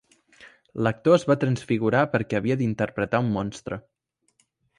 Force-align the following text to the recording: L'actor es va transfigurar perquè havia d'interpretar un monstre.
L'actor 0.87 1.17
es 1.17 1.25
va 1.31 1.37
transfigurar 1.43 2.01
perquè 2.15 2.39
havia 2.41 2.59
d'interpretar 2.63 3.23
un 3.27 3.31
monstre. 3.37 3.79